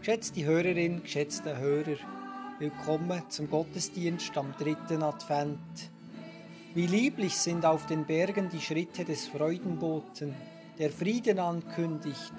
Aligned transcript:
Geschätzte 0.00 0.44
Hörerin, 0.44 1.02
geschätzte 1.02 1.58
Hörer, 1.58 1.96
willkommen 2.60 3.20
zum 3.28 3.50
Gottesdienst 3.50 4.38
am 4.38 4.54
dritten 4.56 5.02
Advent. 5.02 5.90
Wie 6.72 6.86
lieblich 6.86 7.36
sind 7.36 7.66
auf 7.66 7.86
den 7.86 8.06
Bergen 8.06 8.48
die 8.48 8.60
Schritte 8.60 9.04
des 9.04 9.26
Freudenboten, 9.26 10.36
der 10.78 10.90
Frieden 10.90 11.40
ankündigt, 11.40 12.32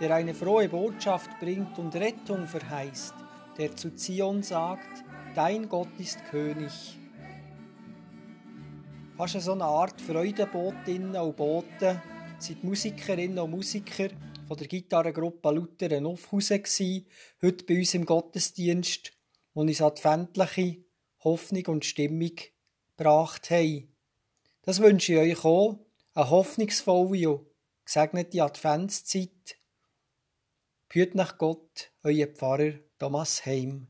der 0.00 0.12
eine 0.12 0.34
frohe 0.34 0.68
Botschaft 0.68 1.30
bringt 1.38 1.78
und 1.78 1.94
Rettung 1.94 2.48
verheißt, 2.48 3.14
der 3.58 3.76
zu 3.76 3.94
Zion 3.94 4.42
sagt, 4.42 5.04
dein 5.36 5.68
Gott 5.68 5.96
ist 5.98 6.24
König. 6.26 6.98
Fast 9.16 9.40
so 9.40 9.52
eine 9.52 9.64
Art 9.64 10.00
Freudenbotinnen 10.00 11.14
und 11.14 11.36
Boten 11.36 12.02
sind 12.38 12.64
Musikerinnen 12.64 13.38
und 13.38 13.52
Musiker 13.52 14.08
von 14.46 14.56
der 14.56 14.66
Gitarrengruppe 14.66 15.50
Luther 15.50 16.04
Aufhausen 16.06 16.62
gsi, 16.62 17.06
heute 17.42 17.64
bei 17.64 17.78
uns 17.78 17.94
im 17.94 18.04
Gottesdienst, 18.04 19.12
wo 19.54 19.62
uns 19.62 19.80
adventliche 19.80 20.84
Hoffnung 21.22 21.66
und 21.66 21.84
Stimmung 21.84 22.36
gebracht 22.96 23.50
haben. 23.50 23.94
Das 24.62 24.80
wünsche 24.80 25.14
ich 25.14 25.38
euch 25.38 25.44
auch, 25.44 25.78
eine 26.14 26.30
hoffnungsvolle 26.30 27.30
und 27.30 27.46
gesegnete 27.84 28.42
Adventszeit. 28.42 29.58
Führt 30.88 31.14
nach 31.14 31.38
Gott, 31.38 31.90
euer 32.02 32.26
Pfarrer 32.26 32.74
Thomas 32.98 33.44
Heim. 33.46 33.88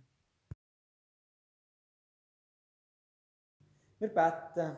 Wir 3.98 4.08
beten. 4.08 4.76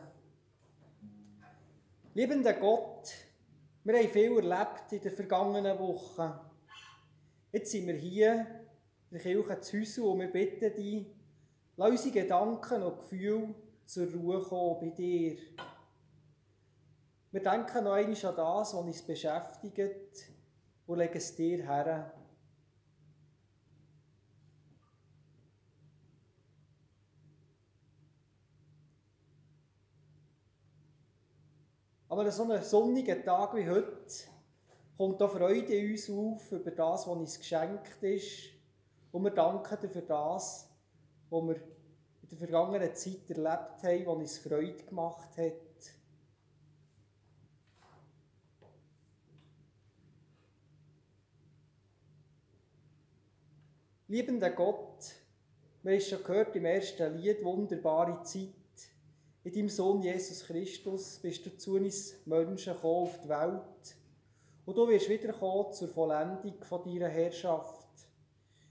Liebender 2.13 2.53
Gott, 2.53 3.13
wir 3.87 3.99
haben 3.99 4.09
viel 4.09 4.35
erlebt 4.35 4.91
in 4.91 4.99
den 4.99 5.13
vergangenen 5.13 5.79
Wochen. 5.79 6.33
Jetzt 7.53 7.71
sind 7.71 7.87
wir 7.87 7.93
hier 7.93 8.45
in 9.09 9.17
der 9.17 9.21
Kirche 9.21 9.61
zu 9.61 9.79
Hause 9.79 10.03
und 10.03 10.19
wir 10.19 10.27
bitten 10.27 10.75
dich, 10.75 11.07
lass 11.77 11.91
unsere 11.91 12.11
Gedanken 12.11 12.83
und 12.83 12.99
Gefühle 12.99 13.55
zur 13.85 14.11
Ruhe 14.11 14.41
kommen 14.41 14.81
bei 14.81 14.89
dir. 14.89 15.37
Wir 17.31 17.41
denken 17.41 17.85
noch 17.85 17.93
einmal 17.93 18.25
an 18.25 18.35
das, 18.35 18.35
was 18.35 18.73
uns 18.73 19.01
beschäftigt 19.03 20.33
und 20.85 20.97
legen 20.97 21.15
es 21.15 21.33
dir 21.33 21.65
her. 21.65 22.13
Aber 32.09 32.21
an 32.21 32.31
so 32.31 32.43
einem 32.43 32.63
sonnigen 32.63 33.23
Tag 33.23 33.53
wie 33.55 33.69
heute 33.69 34.07
kommt 34.97 35.19
da 35.19 35.27
Freude 35.27 35.73
in 35.73 35.91
uns 35.91 36.09
auf 36.09 36.51
über 36.53 36.71
das, 36.71 37.05
was 37.05 37.17
uns 37.17 37.37
geschenkt 37.37 38.01
ist. 38.01 38.49
Und 39.11 39.23
wir 39.23 39.31
danken 39.31 39.77
dir 39.81 39.89
für 39.89 40.01
das, 40.01 40.69
was 41.29 41.43
wir 41.43 41.55
in 41.55 42.29
der 42.29 42.37
vergangenen 42.37 42.95
Zeit 42.95 43.29
erlebt 43.29 43.83
haben, 43.83 44.05
was 44.05 44.15
uns 44.15 44.37
Freude 44.37 44.83
gemacht 44.83 45.37
hat. 45.37 45.53
Liebender 54.09 54.51
Gott, 54.51 55.13
wir 55.83 55.93
haben 55.93 56.01
schon 56.01 56.23
gehört 56.23 56.55
im 56.55 56.63
ersten 56.63 57.17
Lied, 57.17 57.43
wunderbare 57.43 58.23
Zeit. 58.23 58.56
In 59.47 59.53
deinem 59.53 59.69
Sohn 59.69 60.01
Jesus 60.01 60.43
Christus 60.43 61.19
bist 61.21 61.45
du 61.45 61.55
zu 61.55 61.75
uns 61.75 62.15
Menschen 62.25 62.73
gekommen 62.73 63.03
auf 63.03 63.21
die 63.21 63.29
Welt. 63.29 63.95
Und 64.65 64.77
du 64.77 64.85
wirst 64.89 65.07
wiederkommen 65.07 65.71
zur 65.71 65.87
Vollendung 65.87 66.61
von 66.63 66.83
deiner 66.83 67.07
Herrschaft. 67.07 67.87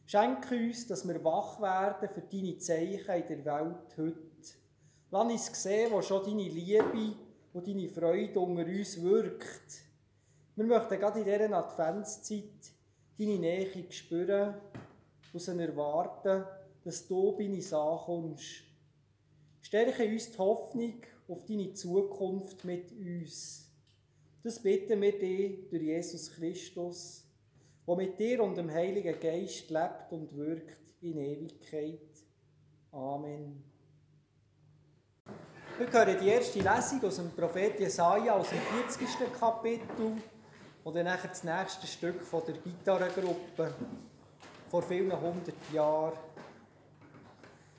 Schenke 0.04 0.54
uns, 0.54 0.86
dass 0.86 1.08
wir 1.08 1.24
wach 1.24 1.58
werden 1.62 2.10
für 2.10 2.20
deine 2.20 2.58
Zeichen 2.58 3.22
in 3.22 3.26
der 3.26 3.44
Welt 3.46 3.96
heute. 3.96 4.16
Lass 5.10 5.32
uns 5.32 5.62
sehen, 5.62 5.92
wo 5.92 6.02
schon 6.02 6.24
deine 6.24 6.42
Liebe 6.42 7.14
und 7.54 7.66
deine 7.66 7.88
Freude 7.88 8.38
unter 8.38 8.66
uns 8.66 9.02
wirkt. 9.02 9.82
Wir 10.56 10.64
möchten 10.66 11.00
gerade 11.00 11.20
in 11.20 11.24
dieser 11.24 11.56
Adventszeit 11.56 12.74
deine 13.18 13.38
Nähe 13.38 13.90
spüren 13.90 14.56
und 15.32 15.48
erwarten, 15.48 16.44
dass 16.84 17.06
du 17.06 17.34
bei 17.34 17.48
uns 17.48 17.72
ankommst. 17.72 18.66
Stärke 19.66 20.06
uns 20.06 20.30
die 20.30 20.38
Hoffnung 20.38 21.02
auf 21.26 21.44
deine 21.44 21.72
Zukunft 21.72 22.64
mit 22.64 22.92
uns. 22.92 23.68
Das 24.44 24.62
bitten 24.62 25.02
wir 25.02 25.18
dir 25.18 25.68
durch 25.68 25.82
Jesus 25.82 26.30
Christus, 26.30 27.24
der 27.84 27.96
mit 27.96 28.16
dir 28.16 28.44
und 28.44 28.56
dem 28.56 28.70
Heiligen 28.70 29.18
Geist 29.18 29.68
lebt 29.68 30.12
und 30.12 30.36
wirkt 30.36 31.02
in 31.02 31.18
Ewigkeit. 31.18 31.98
Amen. 32.92 33.64
Wir 35.78 35.92
hören 35.92 36.16
die 36.22 36.28
erste 36.28 36.60
Lesung 36.60 37.02
aus 37.02 37.16
dem 37.16 37.32
Prophet 37.32 37.80
Jesaja 37.80 38.36
aus 38.36 38.50
dem 38.50 38.60
40. 38.86 39.32
Kapitel 39.32 40.12
und 40.84 40.94
dann 40.94 41.06
das 41.06 41.42
nächste 41.42 41.88
Stück 41.88 42.22
von 42.22 42.42
der 42.46 42.54
Gitarrengruppe 42.54 43.74
vor 44.70 44.82
vielen 44.84 45.20
hundert 45.20 45.56
Jahren. 45.72 46.25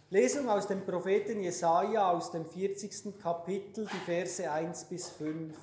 Lesung 0.10 0.48
aus 0.48 0.68
dem 0.68 0.86
Propheten 0.86 1.42
Jesaja 1.42 2.10
aus 2.10 2.32
dem 2.32 2.46
40. 2.46 3.20
Kapitel, 3.22 3.86
die 3.92 4.06
Verse 4.06 4.50
1 4.50 4.86
bis 4.86 5.10
5. 5.10 5.54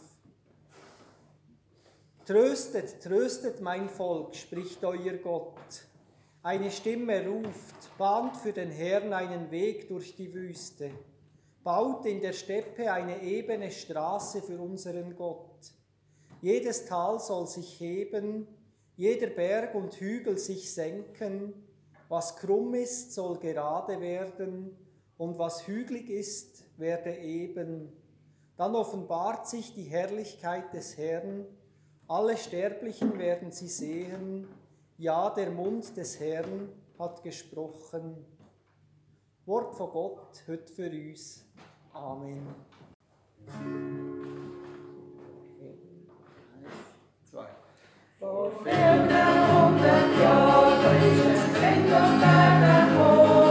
Tröstet, 2.27 3.03
tröstet 3.03 3.63
mein 3.63 3.89
Volk, 3.89 4.35
spricht 4.35 4.85
euer 4.85 5.15
Gott. 5.15 5.87
Eine 6.43 6.71
Stimme 6.71 7.27
ruft, 7.27 7.97
bahnt 7.97 8.37
für 8.37 8.53
den 8.53 8.71
Herrn 8.71 9.15
einen 9.15 9.51
Weg 9.51 9.89
durch 9.89 10.15
die 10.15 10.35
Wüste, 10.35 10.91
baut 11.63 12.05
in 12.05 12.21
der 12.21 12.35
Steppe 12.35 12.93
eine 12.93 13.23
ebene 13.23 13.71
Straße 13.71 14.43
für 14.43 14.61
unseren 14.61 15.17
Gott. 15.17 15.73
Jedes 16.43 16.85
Tal 16.85 17.19
soll 17.19 17.47
sich 17.47 17.81
heben, 17.81 18.47
jeder 18.95 19.29
Berg 19.29 19.75
und 19.75 19.95
Hügel 19.95 20.37
sich 20.37 20.71
senken, 20.75 21.64
was 22.09 22.37
krumm 22.37 22.75
ist, 22.75 23.13
soll 23.13 23.39
gerade 23.39 24.01
werden, 24.01 24.77
und 25.17 25.39
was 25.39 25.67
hügelig 25.67 26.11
ist, 26.11 26.65
werde 26.77 27.17
eben. 27.17 27.93
Dann 28.57 28.75
offenbart 28.75 29.49
sich 29.49 29.75
die 29.75 29.85
Herrlichkeit 29.85 30.73
des 30.73 30.97
Herrn, 30.97 31.47
alle 32.07 32.37
Sterblichen 32.37 33.19
werden 33.19 33.51
sie 33.51 33.69
sehen, 33.69 34.47
ja, 34.99 35.31
der 35.31 35.51
Mund 35.51 35.97
des 35.97 36.21
Herrn 36.21 36.69
hat 36.99 37.23
gesprochen. 37.23 38.25
Wort 39.47 39.75
von 39.75 39.91
Gott 39.91 40.43
heute 40.47 40.73
für 40.73 40.91
uns. 40.91 41.45
Amen. 41.93 42.47
Zwei. 47.25 47.49
Vor 49.85 49.93
vielen 49.93 50.03
hundert 50.03 50.23
Jahren 50.23 50.97
ist 51.13 51.45
es 51.45 51.63
England 51.63 52.21
werden 52.23 53.44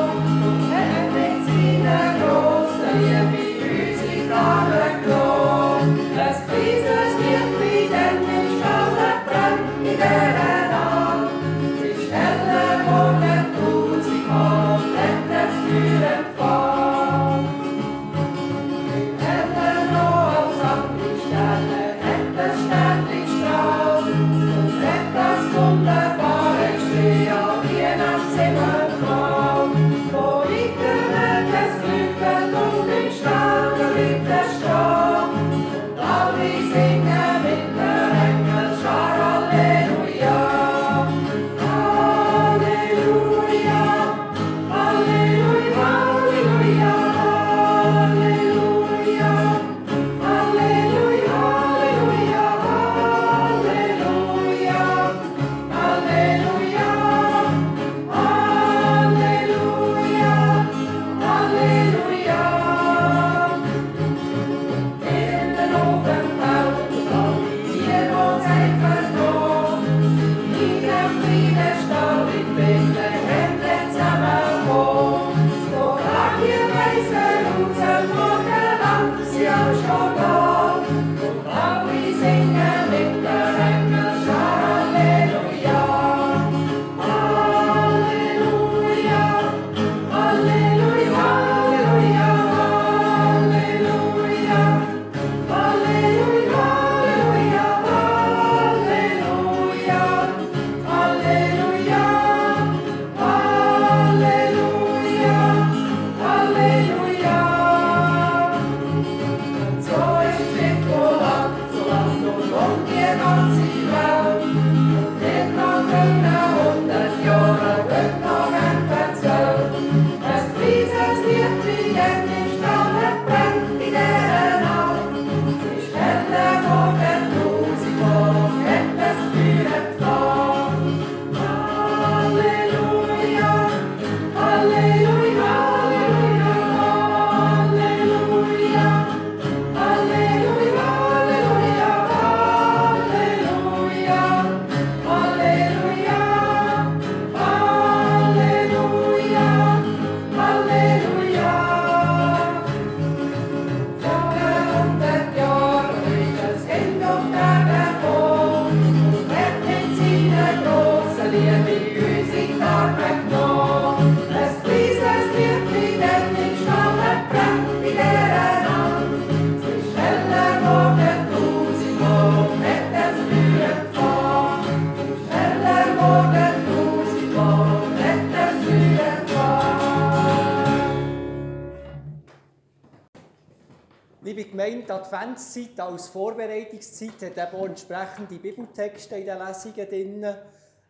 Gemeinde, 184.64 184.86
die 184.86 184.92
Adventszeit 184.92 185.80
als 185.82 186.08
Vorbereitungszeit 186.08 187.22
hat 187.22 187.38
eben 187.38 187.62
auch 187.62 187.66
entsprechende 187.66 188.36
Bibeltexte 188.36 189.18
in 189.18 189.26
den 189.26 189.38
Lesungen 189.38 189.90
drin, 189.90 190.24
eben 190.24 190.36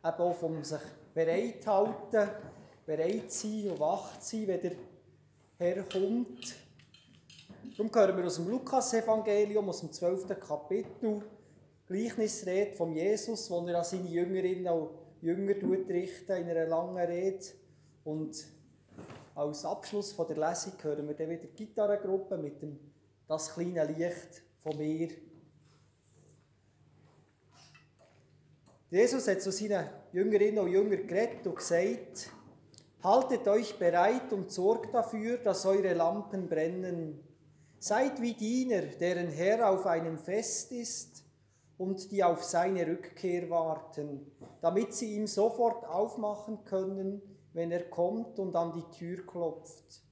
auch 0.04 0.36
vom 0.36 0.64
sich 0.64 0.80
bereithalten, 1.12 2.30
bereit 2.86 3.32
sein 3.32 3.72
und 3.72 3.80
wach 3.80 4.22
sein, 4.22 4.48
wenn 4.48 4.62
der 4.62 4.72
Herr 5.58 5.84
kommt. 5.84 6.56
Darum 7.76 7.92
hören 7.96 8.18
wir 8.18 8.26
aus 8.26 8.36
dem 8.36 8.50
Lukas-Evangelium, 8.50 9.68
aus 9.68 9.80
dem 9.80 9.92
12. 9.92 10.40
Kapitel, 10.40 11.24
Gleichnisrede 11.88 12.74
von 12.74 12.94
Jesus, 12.94 13.50
wo 13.50 13.66
er 13.66 13.80
an 13.80 13.86
seine 13.86 14.08
Jüngerinnen 14.08 14.72
und 14.72 14.90
Jünger 15.22 15.56
richten 15.90 16.34
in 16.34 16.48
einer 16.48 16.68
langen 16.68 16.98
Rede. 16.98 17.44
Und 18.04 18.38
als 19.34 19.66
Abschluss 19.66 20.12
von 20.12 20.28
der 20.28 20.38
Lesung 20.38 20.74
hören 20.80 21.08
wir 21.08 21.16
dann 21.16 21.30
wieder 21.30 21.48
die 21.48 21.66
Gitarrengruppe 21.66 22.38
mit 22.38 22.62
dem 22.62 22.93
das 23.34 23.52
kleine 23.52 23.86
Licht 23.86 24.44
von 24.60 24.78
mir. 24.78 25.10
Jesus 28.92 29.28
hat 29.28 29.42
zu 29.42 29.52
seinen 29.52 29.90
Jüngerinnen 30.12 30.60
und 30.60 30.72
Jüngern 30.72 31.08
geredet 31.08 31.48
und 31.48 31.56
gesagt, 31.56 32.30
haltet 33.02 33.48
euch 33.48 33.80
bereit 33.80 34.32
und 34.32 34.52
sorgt 34.52 34.94
dafür, 34.94 35.38
dass 35.38 35.66
eure 35.66 35.96
Lampen 35.96 36.48
brennen. 36.48 37.28
Seid 37.80 38.22
wie 38.22 38.34
Diener, 38.34 38.84
deren 38.84 39.30
Herr 39.30 39.68
auf 39.68 39.88
einem 39.88 40.20
Fest 40.20 40.72
ist 40.72 41.24
und 41.80 42.12
die 42.12 42.24
auf 42.24 42.44
seine 42.44 42.86
Rückkehr 42.86 43.50
warten, 43.50 44.32
damit 44.62 44.94
sie 44.94 45.16
ihm 45.16 45.26
sofort 45.26 45.86
aufmachen 45.86 46.64
können, 46.66 47.20
wenn 47.54 47.72
er 47.72 47.90
kommt 47.90 48.38
und 48.38 48.56
an 48.56 48.74
die 48.74 48.96
Tür 48.96 49.26
klopft. 49.26 50.04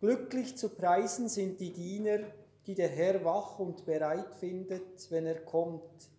Glücklich 0.00 0.58
zu 0.58 0.68
preisen 0.68 1.30
sind 1.30 1.60
die 1.60 1.72
Diener, 1.72 2.20
die 2.68 2.74
der 2.74 2.90
Herr 2.90 3.24
wach 3.24 3.58
und 3.58 3.86
bereit 3.86 4.34
findet, 4.34 5.10
wenn 5.10 5.24
er 5.24 5.40
kommt. 5.40 6.10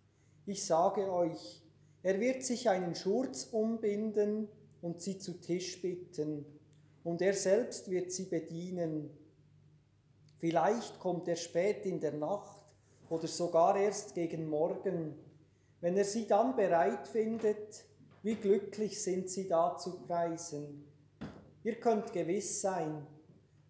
Ich 0.46 0.66
sage 0.66 1.12
euch, 1.12 1.62
er 2.02 2.18
wird 2.18 2.42
sich 2.42 2.68
einen 2.68 2.96
Schurz 2.96 3.44
umbinden 3.52 4.48
und 4.82 5.00
sie 5.00 5.16
zu 5.16 5.40
Tisch 5.40 5.80
bitten, 5.80 6.44
und 7.04 7.22
er 7.22 7.34
selbst 7.34 7.88
wird 7.88 8.10
sie 8.10 8.24
bedienen. 8.24 9.10
Vielleicht 10.38 10.98
kommt 10.98 11.28
er 11.28 11.36
spät 11.36 11.86
in 11.86 12.00
der 12.00 12.14
Nacht 12.14 12.64
oder 13.08 13.28
sogar 13.28 13.76
erst 13.76 14.14
gegen 14.16 14.50
Morgen. 14.50 15.14
Wenn 15.80 15.96
er 15.96 16.04
sie 16.04 16.26
dann 16.26 16.56
bereit 16.56 17.06
findet, 17.06 17.84
wie 18.24 18.34
glücklich 18.34 19.00
sind 19.00 19.30
sie 19.30 19.46
da 19.46 19.76
zu 19.76 20.00
preisen. 20.00 20.84
Ihr 21.62 21.76
könnt 21.76 22.12
gewiss 22.12 22.60
sein, 22.60 23.06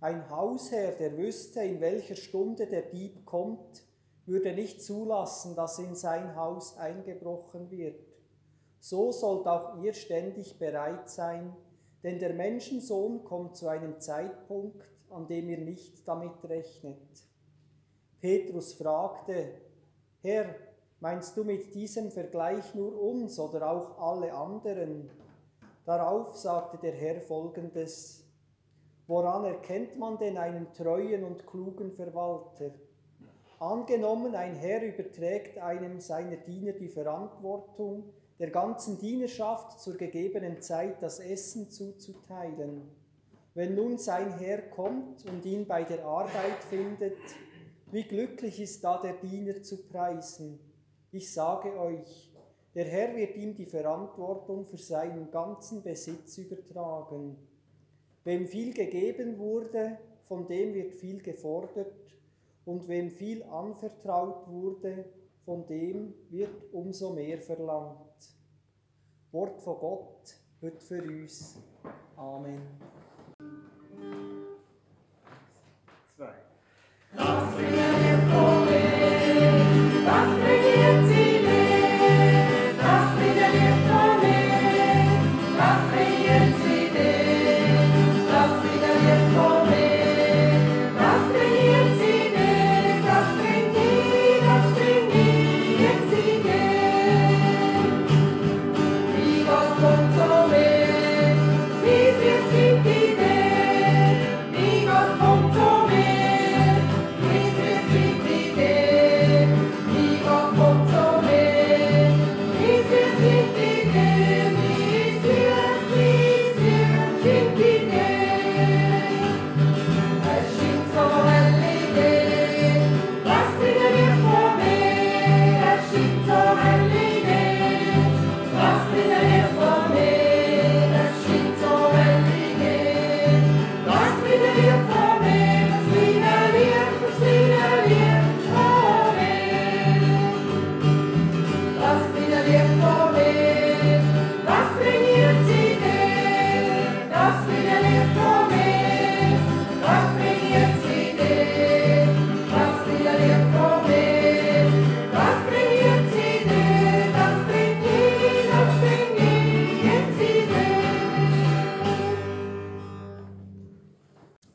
ein 0.00 0.31
Hausherr, 0.31 0.93
der 0.93 1.17
wüsste, 1.17 1.61
in 1.61 1.81
welcher 1.81 2.17
Stunde 2.17 2.67
der 2.67 2.82
Dieb 2.82 3.26
kommt, 3.26 3.85
würde 4.25 4.52
nicht 4.52 4.82
zulassen, 4.82 5.55
dass 5.55 5.79
in 5.79 5.94
sein 5.94 6.37
Haus 6.37 6.76
eingebrochen 6.79 7.70
wird. 7.70 8.00
So 8.79 9.12
sollt 9.12 9.47
auch 9.47 9.82
ihr 9.82 9.93
ständig 9.93 10.58
bereit 10.58 11.11
sein, 11.11 11.55
denn 12.02 12.19
der 12.19 12.32
Menschensohn 12.32 13.24
kommt 13.24 13.56
zu 13.56 13.69
einem 13.69 14.01
Zeitpunkt, 14.01 14.82
an 15.10 15.27
dem 15.27 15.51
ihr 15.51 15.58
nicht 15.58 16.06
damit 16.08 16.32
rechnet. 16.44 16.98
Petrus 18.20 18.72
fragte, 18.72 19.55
Herr, 20.22 20.55
meinst 21.01 21.36
du 21.36 21.44
mit 21.44 21.74
diesem 21.74 22.10
Vergleich 22.10 22.74
nur 22.74 22.98
uns 23.03 23.39
oder 23.39 23.70
auch 23.70 23.98
alle 23.98 24.32
anderen? 24.32 25.10
Darauf 25.84 26.36
sagte 26.36 26.79
der 26.79 26.93
Herr 26.93 27.20
folgendes, 27.20 28.30
Woran 29.10 29.44
erkennt 29.44 29.98
man 29.98 30.19
denn 30.19 30.38
einen 30.38 30.72
treuen 30.72 31.24
und 31.24 31.44
klugen 31.44 31.90
Verwalter? 31.90 32.70
Angenommen, 33.58 34.36
ein 34.36 34.55
Herr 34.55 34.84
überträgt 34.84 35.58
einem 35.58 35.98
seiner 35.98 36.36
Diener 36.36 36.74
die 36.74 36.86
Verantwortung, 36.86 38.05
der 38.38 38.50
ganzen 38.50 39.00
Dienerschaft 39.00 39.81
zur 39.81 39.96
gegebenen 39.96 40.62
Zeit 40.62 41.02
das 41.02 41.19
Essen 41.19 41.72
zuzuteilen. 41.72 42.82
Wenn 43.55 43.74
nun 43.74 43.98
sein 43.98 44.38
Herr 44.38 44.62
kommt 44.62 45.26
und 45.26 45.44
ihn 45.44 45.67
bei 45.67 45.82
der 45.82 46.05
Arbeit 46.05 46.62
findet, 46.69 47.19
wie 47.90 48.05
glücklich 48.05 48.60
ist 48.60 48.84
da 48.84 49.02
der 49.02 49.14
Diener 49.14 49.60
zu 49.60 49.88
preisen. 49.88 50.60
Ich 51.10 51.34
sage 51.34 51.76
euch, 51.76 52.32
der 52.76 52.84
Herr 52.84 53.17
wird 53.17 53.34
ihm 53.34 53.56
die 53.56 53.67
Verantwortung 53.67 54.67
für 54.67 54.79
seinen 54.79 55.32
ganzen 55.32 55.82
Besitz 55.82 56.38
übertragen. 56.38 57.49
Wem 58.24 58.46
viel 58.46 58.74
gegeben 58.74 59.39
wurde, 59.39 59.98
von 60.24 60.46
dem 60.46 60.74
wird 60.74 60.94
viel 60.94 61.22
gefordert, 61.22 61.94
und 62.65 62.86
wem 62.89 63.10
viel 63.10 63.43
anvertraut 63.44 64.46
wurde, 64.48 65.06
von 65.44 65.67
dem 65.67 66.15
wird 66.29 66.72
umso 66.72 67.12
mehr 67.15 67.41
verlangt. 67.41 68.36
Wort 69.32 69.60
von 69.60 69.79
Gott, 69.79 70.36
heute 70.60 70.81
für 70.81 71.03
uns. 71.03 71.58
Amen. 72.17 72.60
Zwei. 76.17 77.69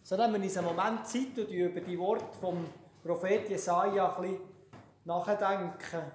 So 0.08 0.16
nehmen 0.16 0.36
wir 0.36 0.44
uns 0.44 0.56
einen 0.56 0.68
Moment 0.68 1.08
Zeit 1.08 1.36
und 1.36 1.50
über 1.50 1.82
die 1.82 1.98
Worte 1.98 2.38
vom 2.40 2.64
Prophet 3.02 3.50
Jesaja 3.50 4.16
ein 4.16 4.22
bisschen 4.22 4.42
nachdenken. 5.04 6.12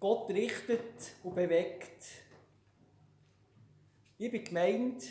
Gott 0.00 0.28
richtet 0.30 1.12
und 1.22 1.36
bewegt. 1.36 2.02
Liebe 4.18 4.40
Gemeinde, 4.40 5.04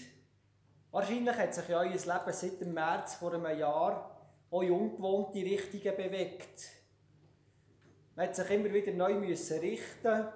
wahrscheinlich 0.92 1.38
hat 1.38 1.56
sich 1.56 1.70
ja 1.70 1.80
euer 1.80 1.92
Leben 1.92 2.02
seit 2.04 2.60
dem 2.60 2.74
März 2.74 3.16
vor 3.16 3.34
einem 3.34 3.58
Jahr 3.58 4.28
auch 4.52 4.62
in 4.62 4.72
ungewohnte 4.74 5.38
Richtungen 5.38 5.96
bewegt. 5.96 6.72
Man 8.16 8.28
hat 8.28 8.36
sich 8.36 8.50
immer 8.50 8.74
wieder 8.74 8.92
neu 8.92 9.14
müssen 9.14 9.60
richten 9.60 10.28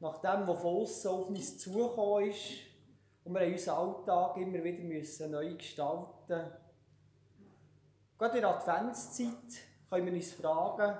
nach 0.00 0.20
dem, 0.20 0.48
was 0.48 0.60
von 0.60 0.76
außen 0.76 1.08
auf 1.08 1.28
uns 1.28 1.56
zugekommen 1.56 2.30
ist. 2.30 2.65
Und 3.26 3.34
wir 3.34 3.40
haben 3.40 3.52
unseren 3.52 3.76
Alltag 3.76 4.36
immer 4.36 4.62
wieder 4.62 4.84
müssen 4.84 5.32
neu 5.32 5.56
gestalten 5.56 6.52
Gerade 8.16 8.36
in 8.36 8.42
der 8.42 8.56
Adventszeit 8.56 9.32
können 9.90 10.06
wir 10.06 10.12
uns 10.12 10.32
fragen, 10.32 10.96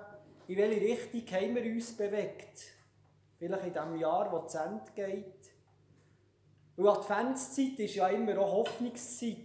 in 0.48 0.56
welche 0.56 0.80
Richtung 0.80 1.40
haben 1.40 1.54
wir 1.54 1.72
uns 1.72 1.96
bewegt? 1.96 2.62
Vielleicht 3.38 3.66
in 3.66 3.72
dem 3.72 3.96
Jahr, 3.96 4.28
das 4.30 4.52
zu 4.52 4.58
Ende 4.58 4.92
geht. 4.94 5.50
Weil 6.76 6.88
Adventszeit 6.88 7.78
ist 7.78 7.94
ja 7.94 8.08
immer 8.08 8.38
auch 8.40 8.52
Hoffnungszeit. 8.52 9.36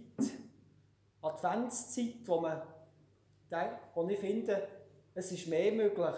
Adventszeit, 1.22 2.26
wo, 2.26 2.40
man, 2.40 2.62
wo 3.94 4.08
ich 4.08 4.18
finde, 4.18 4.68
es 5.14 5.30
ist 5.30 5.46
mehr 5.46 5.72
möglich. 5.72 6.16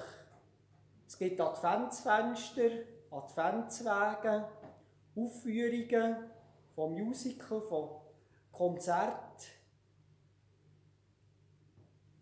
Es 1.06 1.18
gibt 1.18 1.38
Adventsfenster, 1.40 2.70
Adventswege, 3.10 4.48
Aufführungen 5.14 6.33
von 6.74 6.92
Musical, 6.92 7.60
von 7.62 8.00
Konzerten. 8.52 9.46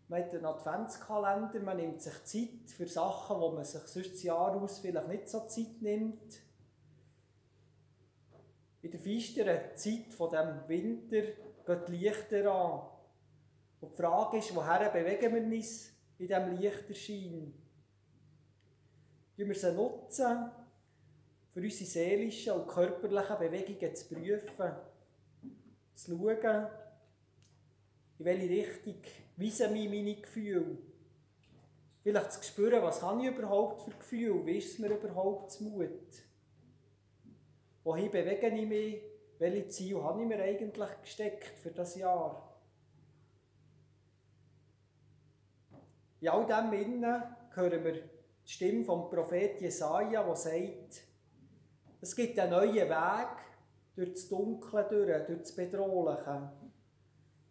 Man 0.09 0.23
hat 0.23 0.35
einen 0.35 0.44
Adventskalender, 0.44 1.61
man 1.61 1.76
nimmt 1.78 2.02
sich 2.02 2.25
Zeit 2.25 2.71
für 2.71 2.87
Sachen, 2.87 3.40
wo 3.40 3.50
man 3.52 3.64
sich 3.64 3.82
sonst 3.82 4.12
das 4.12 4.23
Jahr 4.23 4.54
aus 4.54 4.80
vielleicht 4.80 5.09
nicht 5.09 5.28
so 5.28 5.40
Zeit 5.47 5.80
nimmt. 5.80 6.40
In 8.82 8.90
der 8.90 9.00
feisteren 9.00 9.76
Zeit 9.76 10.12
von 10.12 10.30
dem 10.30 10.68
Winter 10.68 11.23
geht 11.64 11.88
die 11.88 11.97
Lichter 11.97 12.52
an. 12.52 12.88
Und 13.80 13.92
die 13.92 13.97
Frage 13.97 14.38
ist, 14.38 14.54
woher 14.54 14.90
bewegen 14.90 15.35
wir 15.35 15.59
uns 15.59 15.92
in 16.18 16.26
diesem 16.26 16.56
Lichterschein? 16.56 17.54
Wie 19.37 19.49
wir 19.49 19.54
sie 19.54 19.73
nutzen, 19.73 20.50
für 21.52 21.61
unsere 21.61 21.90
seelischen 21.90 22.52
und 22.54 22.66
körperlichen 22.66 23.38
Bewegungen 23.38 23.94
zu 23.94 24.09
prüfen, 24.09 24.73
zu 25.94 26.16
schauen, 26.16 26.66
in 28.18 28.25
welche 28.25 28.49
Richtung 28.49 29.02
weisen 29.37 29.73
mich 29.73 29.88
meine 29.88 30.16
Gefühle. 30.16 30.78
Vielleicht 32.02 32.32
zu 32.32 32.42
spüren, 32.42 32.82
was 32.82 33.02
habe 33.02 33.23
ich 33.23 33.28
überhaupt 33.28 33.82
für 33.82 33.90
Gefühle, 33.90 34.47
wie 34.47 34.59
ist 34.59 34.73
es 34.73 34.78
mir 34.78 34.88
überhaupt 34.88 35.52
zu 35.52 35.64
Mut? 35.64 35.90
Wohin 37.85 38.11
bewege 38.11 38.49
ich 38.49 38.66
mich? 38.66 39.02
Welche 39.38 39.68
Ziele 39.68 40.02
habe 40.02 40.23
ich 40.23 40.28
mir 40.28 40.40
eigentlich 40.40 41.00
gesteckt 41.00 41.59
für 41.59 41.71
das 41.71 41.97
Jahr? 41.97 42.49
In 46.21 46.28
all 46.28 46.47
dem 46.47 46.73
Innen 46.73 47.23
hören 47.50 47.85
wir 47.85 47.92
die 47.92 48.02
Stimme 48.44 48.85
vom 48.85 49.11
Prophet 49.11 49.61
Jesaja, 49.61 50.23
der 50.23 50.37
sagt, 50.37 51.12
es 52.02 52.16
gibt 52.16 52.37
einen 52.38 52.50
neuen 52.50 52.88
Weg 52.88 53.28
durch 53.94 54.12
das 54.12 54.28
Dunkle, 54.28 54.85
durch, 54.90 55.26
durch 55.26 55.38
das 55.38 55.54
Bedrohliche. 55.54 56.50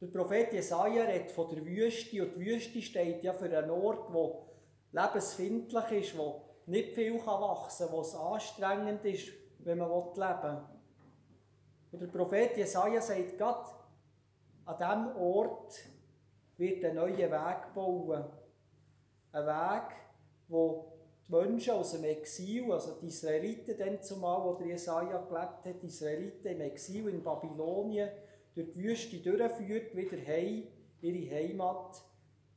Der 0.01 0.07
Prophet 0.07 0.51
Jesaja 0.51 1.03
redet 1.03 1.31
von 1.31 1.47
der 1.49 1.65
Wüste 1.65 2.21
und 2.21 2.35
die 2.35 2.45
Wüste 2.45 2.81
steht 2.81 3.23
ja 3.23 3.31
für 3.31 3.45
einen 3.45 3.69
Ort, 3.69 4.11
wo 4.11 4.47
lebensfindlich 4.91 5.91
ist, 5.91 6.17
wo 6.17 6.41
nicht 6.65 6.93
viel 6.93 7.15
wachsen 7.25 7.87
kann, 7.87 7.95
wo 7.95 8.01
es 8.01 8.13
anstrengend 8.13 9.05
ist, 9.05 9.31
wenn 9.59 9.77
man 9.77 9.89
leben 9.89 10.43
will. 10.43 10.63
Und 11.93 12.01
der 12.01 12.07
Prophet 12.07 12.57
Jesaja 12.57 12.99
sagt, 12.99 13.37
Gott, 13.37 13.67
an 14.65 14.77
diesem 14.77 15.21
Ort 15.21 15.75
wird 16.57 16.83
ein 16.83 16.95
neuer 16.95 17.17
Weg 17.17 17.73
bauen. 17.73 18.25
Ein 19.31 19.45
Weg, 19.45 19.95
wo 20.49 20.90
die 20.90 20.90
Menschen 21.31 21.73
aus 21.73 21.93
dem 21.93 22.03
Exil, 22.03 22.69
also 22.71 22.97
die 23.01 23.07
Israeliten 23.07 23.77
dann 23.77 24.01
zumal, 24.03 24.43
wo 24.43 24.53
der 24.55 24.67
Jesaja 24.67 25.17
gelebt 25.17 25.65
hat, 25.65 25.81
die 25.81 25.87
Israeliten 25.87 26.47
im 26.47 26.61
Exil 26.61 27.07
in 27.07 27.23
Babylonien, 27.23 28.09
durch 28.53 28.73
die 28.73 28.83
Wüste 28.83 29.17
durchführt, 29.17 29.95
wieder 29.95 30.17
heim, 30.27 30.67
ihre 31.01 31.33
Heimat, 31.33 32.03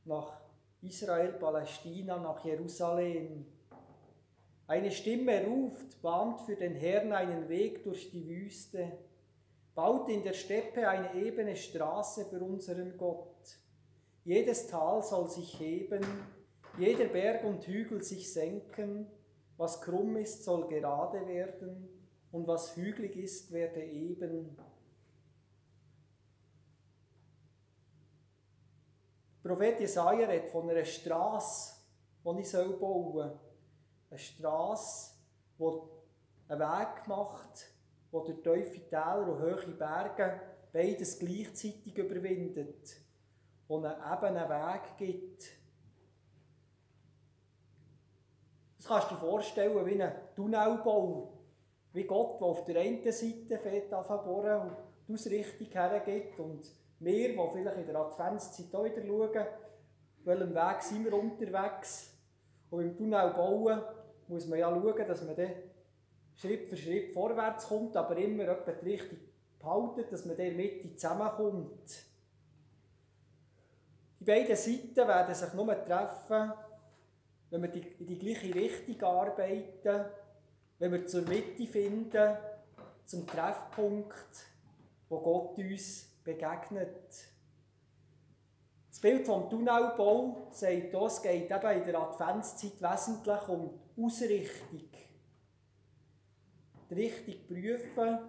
nach 0.03 0.41
Israel, 0.81 1.31
Palästina, 1.33 2.17
nach 2.17 2.43
Jerusalem. 2.43 3.45
Eine 4.67 4.91
Stimme 4.91 5.45
ruft, 5.45 6.01
bahnt 6.01 6.41
für 6.41 6.57
den 6.57 6.75
Herrn 6.75 7.13
einen 7.13 7.47
Weg 7.47 7.83
durch 7.83 8.11
die 8.11 8.27
Wüste, 8.27 8.91
baut 9.73 10.09
in 10.09 10.21
der 10.23 10.33
Steppe 10.33 10.87
eine 10.89 11.13
ebene 11.15 11.55
Straße 11.55 12.25
für 12.25 12.41
unseren 12.41 12.97
Gott. 12.97 13.57
Jedes 14.25 14.67
Tal 14.67 15.01
soll 15.01 15.29
sich 15.29 15.59
heben, 15.59 16.03
jeder 16.77 17.05
Berg 17.05 17.43
und 17.43 17.65
Hügel 17.65 18.01
sich 18.01 18.31
senken, 18.31 19.07
was 19.57 19.81
krumm 19.81 20.17
ist, 20.17 20.43
soll 20.43 20.67
gerade 20.67 21.25
werden, 21.27 21.89
und 22.31 22.47
was 22.47 22.75
hügelig 22.75 23.15
ist, 23.15 23.51
werde 23.53 23.81
eben. 23.81 24.57
Prophet 29.41 29.79
Jesaja 29.79 30.27
redet 30.27 30.49
von 30.49 30.69
einer 30.69 30.83
Straße, 30.83 31.75
die 32.25 32.41
ich 32.41 32.51
bauen 32.51 33.13
soll. 33.13 33.39
Eine 34.09 34.19
Straße, 34.19 35.13
die 35.59 35.63
einen 36.49 36.59
Weg 36.59 37.07
macht, 37.07 37.71
die 38.11 38.43
durch 38.43 38.71
tiefe 38.71 38.89
Täler 38.89 39.27
und 39.27 39.41
hohe 39.41 39.73
Berge 39.77 40.41
beides 40.73 41.17
gleichzeitig 41.19 41.97
überwindet. 41.97 42.97
Und 43.67 43.85
einen 43.85 44.13
ebenen 44.13 44.49
Weg 44.49 44.97
gibt. 44.97 45.64
Das 48.85 48.93
kannst 48.93 49.11
du 49.11 49.15
dir 49.15 49.21
vorstellen 49.21 49.85
wie 49.87 49.99
ein 49.99 50.13
Tunnelbau. 50.35 51.33
Wie 51.91 52.03
Gott, 52.03 52.39
der 52.39 52.47
auf 52.47 52.65
der 52.65 52.81
einen 52.81 53.01
Seite 53.11 53.57
fährt 53.57 53.89
bohren 53.89 54.61
und 54.61 54.77
die 55.07 55.13
Ausrichtung 55.13 55.67
hergibt 55.71 56.39
und 56.39 56.71
wir, 56.99 57.29
die 57.29 57.49
vielleicht 57.51 57.77
in 57.77 57.87
der 57.87 57.95
Adventszeit 57.95 58.75
auch 58.75 58.83
wieder 58.83 59.03
schauen, 59.03 59.47
welchem 60.23 60.53
Weg 60.53 60.81
sind 60.83 61.03
wir 61.03 61.13
unterwegs. 61.15 62.13
Und 62.69 62.81
im 62.81 62.95
Tunnel 62.95 63.31
bauen 63.31 63.81
muss 64.27 64.45
man 64.45 64.59
ja 64.59 64.69
schauen, 64.69 65.07
dass 65.07 65.23
man 65.23 65.35
dann 65.35 65.51
Schritt 66.35 66.69
für 66.69 66.77
Schritt 66.77 67.11
vorwärts 67.11 67.67
kommt, 67.67 67.97
aber 67.97 68.15
immer 68.17 68.43
etwa 68.43 68.71
die 68.71 68.91
Richtung 68.91 69.17
behalten, 69.57 70.05
dass 70.11 70.25
man 70.25 70.37
in 70.37 70.43
der 70.43 70.51
Mitte 70.51 70.95
zusammenkommt. 70.95 72.05
Die 74.19 74.25
beiden 74.25 74.55
Seiten 74.55 74.95
werden 74.95 75.33
sich 75.33 75.53
nur 75.55 75.73
treffen, 75.85 76.53
wenn 77.61 77.73
wir 77.73 77.99
in 77.99 78.07
die 78.07 78.19
gleiche 78.19 78.53
Richtung 78.53 79.01
arbeiten, 79.01 80.05
wenn 80.79 80.91
wir 80.91 81.07
zur 81.07 81.21
Mitte 81.21 81.65
finden, 81.67 82.37
zum 83.05 83.25
Treffpunkt, 83.25 84.45
wo 85.07 85.19
Gott 85.19 85.57
uns 85.57 86.09
begegnet. 86.23 87.29
Das 88.89 88.99
Bild 88.99 89.25
vom 89.25 89.49
Tunnelbau 89.49 90.47
sagt, 90.51 90.93
es 90.93 91.21
geht 91.21 91.51
eben 91.51 91.81
in 91.81 91.85
der 91.85 91.99
Adventszeit 91.99 92.81
wesentlich 92.81 93.47
um 93.47 93.79
Ausrichtung. 93.97 94.89
Die 96.89 96.93
Richtung 96.93 97.47
prüfen, 97.47 98.19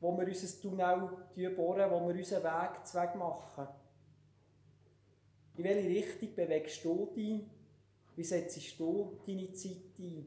wo 0.00 0.16
wir 0.16 0.26
unser 0.26 0.60
Tunnel 0.60 1.50
bohren, 1.50 1.90
wo 1.90 2.08
wir 2.08 2.14
unseren 2.14 2.44
Weg 2.44 2.86
zweck 2.86 3.14
machen. 3.14 3.68
In 5.56 5.64
welche 5.64 5.88
Richtung 5.88 6.34
bewegst 6.34 6.84
du 6.84 7.12
dich? 7.14 7.44
Wie 8.16 8.24
setzt 8.24 8.78
du 8.78 9.20
deine 9.26 9.52
Zeit 9.52 9.98
ein? 9.98 10.26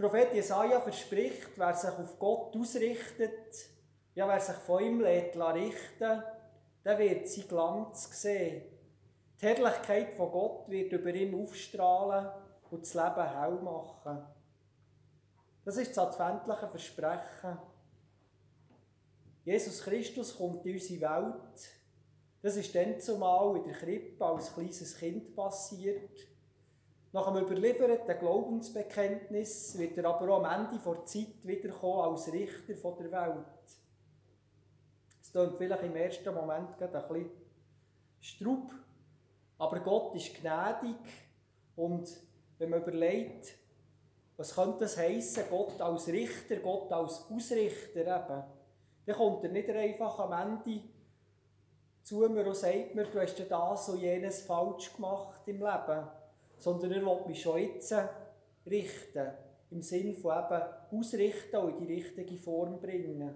Prophet 0.00 0.32
Jesaja 0.32 0.80
verspricht, 0.80 1.50
wer 1.56 1.74
sich 1.74 1.90
auf 1.90 2.18
Gott 2.18 2.56
ausrichtet, 2.56 3.68
ja, 4.14 4.26
wer 4.26 4.40
sich 4.40 4.56
von 4.56 4.82
ihm 4.82 5.00
lässt 5.02 5.36
richten, 5.36 6.22
der 6.82 6.98
wird 6.98 7.28
sein 7.28 7.46
Glanz 7.46 8.08
sehen. 8.18 8.62
Die 9.38 9.46
Herrlichkeit 9.46 10.14
von 10.14 10.30
Gott 10.30 10.70
wird 10.70 10.92
über 10.92 11.12
ihn 11.12 11.34
aufstrahlen 11.34 12.30
und 12.70 12.80
das 12.80 12.94
Leben 12.94 13.28
hell 13.28 13.60
machen. 13.60 14.26
Das 15.66 15.76
ist 15.76 15.94
das 15.94 16.18
adventliche 16.18 16.68
Versprechen. 16.68 17.58
Jesus 19.44 19.82
Christus 19.82 20.34
kommt 20.34 20.64
in 20.64 20.74
unsere 20.74 21.00
Welt. 21.02 21.79
Das 22.42 22.56
ist 22.56 22.74
dann 22.74 22.98
zumal 23.00 23.56
in 23.56 23.64
der 23.64 23.74
Krippe 23.74 24.24
als 24.24 24.54
kleines 24.54 24.96
Kind 24.96 25.36
passiert. 25.36 26.26
Nach 27.12 27.30
dem 27.30 27.44
überlieferten 27.44 28.18
Glaubensbekenntnis 28.18 29.76
wird 29.76 29.98
er 29.98 30.06
aber 30.06 30.32
auch 30.32 30.44
am 30.44 30.66
Ende 30.66 30.82
der 30.82 31.04
Zeit 31.04 31.44
wiederkommen 31.44 32.12
als 32.12 32.32
Richter 32.32 32.74
der 32.74 33.12
Welt. 33.12 33.46
Es 35.20 35.32
klingt 35.32 35.56
vielleicht 35.58 35.82
im 35.82 35.96
ersten 35.96 36.34
Moment 36.34 36.80
ein 36.80 36.90
bisschen 36.90 37.30
strub, 38.20 38.72
aber 39.58 39.80
Gott 39.80 40.14
ist 40.14 40.34
gnädig 40.34 40.96
und 41.76 42.08
wenn 42.58 42.70
man 42.70 42.82
überlegt, 42.82 43.54
was 44.36 44.54
könnte 44.54 44.80
das 44.80 44.96
heissen, 44.96 45.44
Gott 45.50 45.80
als 45.80 46.08
Richter, 46.08 46.56
Gott 46.56 46.90
als 46.92 47.26
Ausrichter 47.30 48.00
eben, 48.00 48.44
dann 49.06 49.16
kommt 49.16 49.44
er 49.44 49.50
nicht 49.50 49.68
einfach 49.68 50.18
am 50.20 50.32
Ende 50.32 50.82
zu 52.02 52.20
mir 52.28 52.46
und 52.46 52.56
sagt 52.56 52.94
mir, 52.94 53.04
du 53.04 53.20
hast 53.20 53.38
ja 53.38 53.44
das 53.44 53.88
und 53.88 54.00
jenes 54.00 54.42
falsch 54.42 54.94
gemacht 54.94 55.40
im 55.46 55.58
Leben 55.58 56.08
sondern 56.60 56.92
er 56.92 57.04
will 57.04 57.26
mich 57.26 57.42
schon 57.42 57.58
jetzt 57.58 57.94
richten, 58.66 59.32
im 59.70 59.82
Sinn 59.82 60.14
von 60.14 60.36
eben 60.36 60.62
ausrichten 60.98 61.56
und 61.56 61.78
in 61.78 61.86
die 61.86 61.94
richtige 61.94 62.36
Form 62.36 62.80
bringen. 62.80 63.34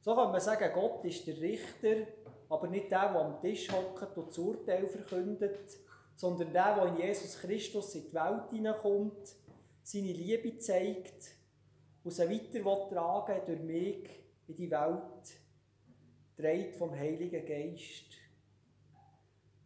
So 0.00 0.14
kann 0.14 0.32
man 0.32 0.40
sagen, 0.40 0.70
Gott 0.72 1.04
ist 1.04 1.26
der 1.26 1.38
Richter, 1.40 2.06
aber 2.48 2.68
nicht 2.68 2.90
der, 2.90 3.12
der 3.12 3.20
am 3.20 3.40
Tisch 3.40 3.70
hockt 3.70 4.16
und 4.16 4.28
das 4.28 4.38
Urteil 4.38 4.88
verkündet, 4.88 5.78
sondern 6.16 6.52
der, 6.52 6.74
der 6.74 6.86
in 6.86 6.96
Jesus 6.96 7.38
Christus 7.38 7.94
in 7.94 8.04
die 8.04 8.14
Welt 8.14 8.50
hineinkommt, 8.50 9.36
seine 9.82 10.12
Liebe 10.12 10.56
zeigt 10.58 11.32
und 12.02 12.12
sie 12.12 12.28
weiter 12.28 12.88
tragen 12.88 13.40
durch 13.46 13.60
mich 13.60 14.08
in 14.48 14.56
die 14.56 14.70
Welt, 14.70 15.36
dreht 16.40 16.74
vom 16.76 16.92
Heiligen 16.92 17.44
Geist. 17.44 18.06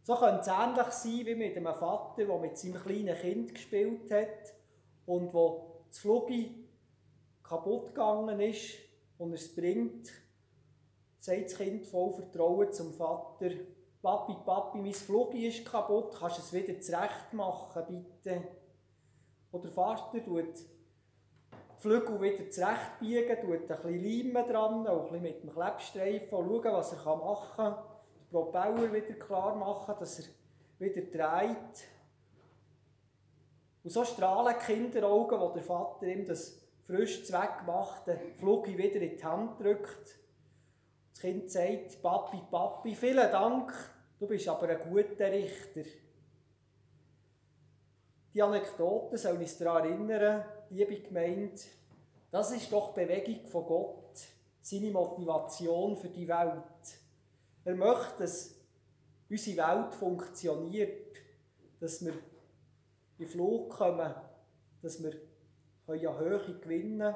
So 0.03 0.15
könnte 0.15 0.41
es 0.41 0.47
ähnlich 0.47 0.87
sein 0.87 1.25
wie 1.25 1.35
mit 1.35 1.57
einem 1.57 1.73
Vater, 1.73 2.25
der 2.25 2.37
mit 2.37 2.57
seinem 2.57 2.81
kleinen 2.81 3.15
Kind 3.15 3.53
gespielt 3.53 4.11
hat 4.11 4.53
und 5.05 5.33
wo 5.33 5.83
das 5.87 5.99
Flugi 5.99 6.67
kaputt 7.43 7.87
gegangen 7.87 8.39
ist 8.39 8.77
und 9.17 9.31
er 9.31 9.35
es 9.35 9.55
bringt, 9.55 10.11
sagt 11.19 11.45
das 11.45 11.57
Kind 11.57 11.85
voll 11.87 12.13
Vertrauen 12.13 12.71
zum 12.71 12.93
Vater, 12.93 13.49
Papi, 14.01 14.35
Papi, 14.45 14.77
mein 14.77 14.93
Flugi 14.93 15.47
ist 15.47 15.65
kaputt, 15.65 16.15
kannst 16.19 16.37
du 16.37 16.41
es 16.41 16.53
wieder 16.53 16.79
zurecht 16.79 17.33
machen, 17.33 18.05
bitte? 18.21 18.43
Oder 19.51 19.63
der 19.63 19.71
Vater 19.71 20.23
tut 20.23 20.53
Flügel 21.85 22.19
wieder 22.19 22.49
zurechtbiegen, 22.49 23.39
tut 23.41 23.69
ein 23.69 23.83
bisschen 23.83 24.33
Leim 24.33 24.47
dran, 24.47 24.87
auch 24.87 25.11
ein 25.11 25.21
mit 25.21 25.43
dem 25.43 25.53
Klebstreifen 25.53 26.29
schauen, 26.31 26.63
was 26.63 26.93
er 26.93 27.15
machen 27.15 27.55
kann, 27.55 27.75
den 27.75 28.29
Propeller 28.31 28.91
wieder 28.91 29.13
klar 29.13 29.55
machen, 29.55 29.93
dass 29.99 30.17
er 30.17 30.25
wieder 30.79 31.03
dreht. 31.03 31.87
Und 33.83 33.89
so 33.91 34.03
strahlen 34.03 34.55
die 34.59 34.65
Kinderaugen, 34.65 35.39
wo 35.39 35.49
der 35.49 35.61
Vater 35.61 36.07
ihm 36.07 36.25
das 36.25 36.59
frisch 36.87 37.23
zweckgemachte 37.23 38.19
Flugi 38.39 38.75
wieder 38.75 39.01
in 39.01 39.17
die 39.17 39.23
Hand 39.23 39.61
drückt. 39.61 40.17
Das 41.11 41.21
Kind 41.21 41.51
sagt, 41.51 42.01
Papi, 42.01 42.41
Papi, 42.49 42.95
vielen 42.95 43.31
Dank, 43.31 43.71
du 44.19 44.25
bist 44.25 44.49
aber 44.49 44.69
ein 44.69 44.79
guter 44.89 45.31
Richter. 45.31 45.83
Die 48.35 48.41
Anekdote 48.41 49.17
soll 49.17 49.37
uns 49.37 49.57
daran 49.57 49.89
erinnern, 49.89 50.43
liebe 50.69 50.99
Gemeinde, 50.99 51.55
das 52.29 52.51
ist 52.51 52.69
doch 52.69 52.93
Bewegung 52.93 53.45
von 53.45 53.65
Gott, 53.65 54.19
seine 54.59 54.91
Motivation 54.91 55.95
für 55.95 56.09
die 56.09 56.27
Welt. 56.27 56.99
Er 57.63 57.75
möchte, 57.75 58.23
dass 58.23 58.53
unsere 59.29 59.55
Welt 59.55 59.95
funktioniert, 59.95 61.15
dass 61.79 62.03
wir 62.03 62.11
in 63.19 63.25
Flug 63.25 63.69
kommen, 63.69 64.13
dass 64.81 65.01
wir 65.01 65.13
an 65.87 66.19
Höhe 66.19 66.59
gewinnen 66.59 66.99
können 66.99 67.15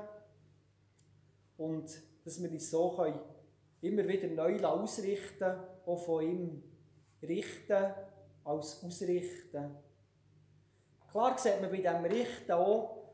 und 1.57 2.01
dass 2.23 2.41
wir 2.41 2.49
uns 2.49 2.71
so 2.71 3.13
immer 3.81 4.07
wieder 4.07 4.29
neu 4.29 4.57
ausrichten 4.63 5.59
auch 5.85 5.97
von 5.97 6.23
ihm 6.23 6.63
richten 7.21 7.93
als 8.45 8.81
ausrichten. 8.85 9.88
Klar 11.11 11.37
sieht 11.37 11.61
man 11.61 11.71
bei 11.71 11.77
diesem 11.77 12.05
Richten 12.05 12.51
auch, 12.51 13.13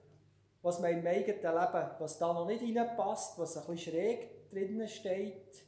was 0.62 0.80
man 0.80 0.92
im 0.92 1.06
eigenen 1.06 1.40
Leben, 1.42 1.90
was 2.00 2.18
da 2.18 2.34
noch 2.34 2.48
nicht 2.48 2.64
reinpasst, 2.64 3.38
was 3.38 3.56
ein 3.56 3.68
bisschen 3.68 3.94
schräg 3.94 4.50
drinnen 4.50 4.88
steht. 4.88 5.64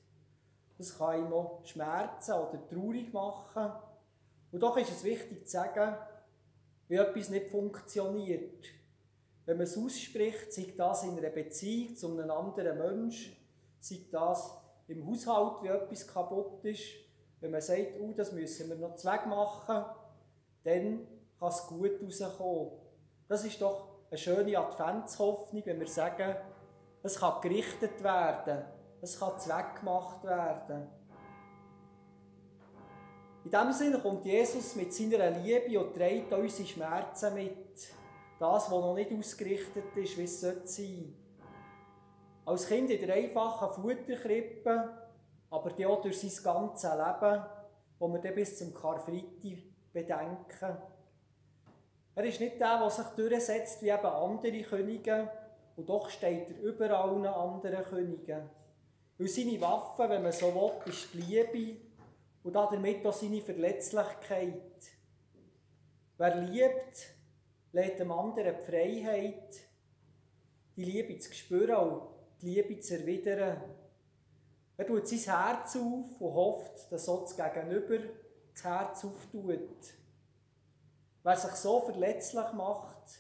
Das 0.78 0.98
kann 0.98 1.20
ihn 1.20 1.30
noch 1.30 1.62
schmerzen 1.66 2.34
oder 2.34 2.68
traurig 2.68 3.14
machen. 3.14 3.72
Und 4.52 4.60
doch 4.60 4.78
ist 4.78 4.92
es 4.92 5.04
wichtig 5.04 5.46
zu 5.46 5.52
sagen, 5.52 5.96
wie 6.88 6.96
etwas 6.96 7.30
nicht 7.30 7.50
funktioniert. 7.50 8.66
Wenn 9.46 9.58
man 9.58 9.66
es 9.66 9.78
ausspricht, 9.78 10.52
sei 10.52 10.74
das 10.76 11.04
in 11.04 11.18
einer 11.18 11.30
Beziehung 11.30 11.96
zu 11.96 12.12
einem 12.12 12.30
anderen 12.30 12.78
Menschen, 12.78 13.36
sei 13.80 14.00
das 14.12 14.58
im 14.88 15.06
Haushalt, 15.08 15.64
wie 15.64 15.68
etwas 15.68 16.08
kaputt 16.08 16.64
ist, 16.66 16.84
wenn 17.40 17.52
man 17.52 17.62
sagt, 17.62 18.00
oh, 18.02 18.14
das 18.16 18.32
müssen 18.32 18.70
wir 18.70 18.76
noch 18.76 18.96
zweck 18.96 19.26
machen, 19.26 19.86
dann 20.64 21.08
kann 21.40 21.50
es 21.50 21.68
gut 21.68 22.02
rauskommen. 22.02 22.72
Das 23.28 23.44
ist 23.44 23.62
doch 23.62 23.88
eine 24.10 24.18
schöne 24.18 24.58
Adventshoffnung, 24.58 25.64
wenn 25.66 25.80
wir 25.80 25.88
sagen, 25.88 26.36
es 27.04 27.20
kann 27.20 27.42
gerichtet 27.42 28.04
werden, 28.04 28.64
es 29.02 29.20
kann 29.20 29.40
zweckgemacht 29.40 30.24
werden. 30.24 30.88
In 33.44 33.52
diesem 33.52 33.72
Sinne 33.72 34.00
kommt 34.00 34.26
Jesus 34.26 34.76
mit 34.76 34.94
seiner 34.94 35.30
Liebe 35.30 35.80
und 35.80 35.94
trägt 35.94 36.34
unsere 36.34 36.68
Schmerzen 36.68 37.34
mit. 37.34 37.78
Das, 38.40 38.66
was 38.66 38.70
noch 38.70 38.94
nicht 38.94 39.12
ausgerichtet 39.12 39.96
ist, 39.96 40.18
wie 40.18 40.24
es 40.24 40.42
sein 40.42 40.62
sollte. 40.66 41.14
Als 42.46 42.68
Kind 42.68 42.90
in 42.90 43.06
der 43.06 43.16
einfachen 43.16 43.82
Futterkrippe, 43.82 44.90
aber 45.50 45.90
auch 45.90 46.02
durch 46.02 46.20
sein 46.20 46.44
ganzes 46.44 46.92
Leben, 46.92 47.46
wo 48.00 48.08
wir 48.10 48.20
dann 48.20 48.36
bis 48.36 48.58
zum 48.58 48.74
Karfreitag 48.74 49.64
bedenken. 49.94 50.78
Er 52.18 52.24
ist 52.24 52.40
nicht 52.40 52.60
der, 52.60 52.80
der 52.80 52.90
sich 52.90 53.06
durchsetzt 53.10 53.84
wie 53.84 53.90
eben 53.90 54.06
andere 54.08 54.64
Könige, 54.64 55.30
und 55.76 55.88
doch 55.88 56.10
steht 56.10 56.50
er 56.50 56.64
über 56.64 56.90
allen 56.90 57.28
anderen 57.28 57.86
Königen. 57.86 58.50
Weil 59.20 59.28
seine 59.28 59.62
Waffe, 59.62 60.10
wenn 60.10 60.24
man 60.24 60.32
so 60.32 60.48
will, 60.48 60.92
ist 60.92 61.14
die 61.14 61.22
Liebe 61.22 61.80
und 62.42 62.54
damit 62.54 63.06
auch 63.06 63.14
seine 63.14 63.40
Verletzlichkeit. 63.40 64.82
Wer 66.18 66.36
liebt, 66.38 67.08
lädt 67.72 68.00
dem 68.00 68.12
anderen 68.12 68.56
die 68.62 68.66
Freiheit, 68.66 69.54
die 70.76 70.86
Liebe 70.86 71.20
zu 71.20 71.32
spüren 71.32 71.76
und 71.76 72.02
die 72.42 72.56
Liebe 72.56 72.80
zu 72.80 72.96
erwidern. 72.96 73.62
Er 74.76 74.88
tut 74.88 75.08
sein 75.08 75.20
Herz 75.20 75.76
auf 75.76 76.20
und 76.20 76.34
hofft, 76.34 76.92
dass 76.92 77.06
so 77.06 77.22
das 77.22 77.38
Gegenüber 77.38 78.00
das 78.56 78.64
Herz 78.64 79.06
auftut. 79.06 79.97
Wer 81.28 81.36
sich 81.36 81.56
so 81.56 81.82
verletzlich 81.82 82.54
macht, 82.54 83.20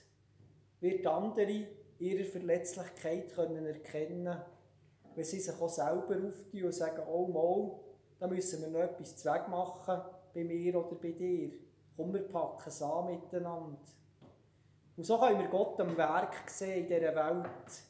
wird 0.79 1.05
andere 1.05 1.67
ihre 1.99 2.23
Verletzlichkeit 2.23 3.35
können 3.35 3.65
erkennen 3.65 4.37
wenn 5.13 5.25
sie 5.25 5.41
sich 5.41 5.61
auch 5.61 5.67
selber 5.67 6.15
auftun 6.15 6.63
und 6.63 6.73
sagen, 6.73 7.03
oh 7.05 7.27
mal, 7.27 7.77
da 8.17 8.27
müssen 8.27 8.61
wir 8.61 8.69
noch 8.69 8.79
etwas 8.79 9.25
machen, 9.49 10.01
bei 10.33 10.45
mir 10.45 10.75
oder 10.75 10.95
bei 10.95 11.11
dir. 11.11 11.51
Komm, 11.97 12.13
wir 12.13 12.25
packen 12.29 12.69
es 12.69 12.81
an 12.81 13.07
miteinander. 13.07 13.81
Und 14.95 15.03
so 15.03 15.19
können 15.19 15.39
wir 15.39 15.49
Gott 15.49 15.77
am 15.81 15.97
Werk 15.97 16.49
sehen 16.49 16.83
in 16.83 16.87
dieser 16.87 17.13
Welt. 17.13 17.83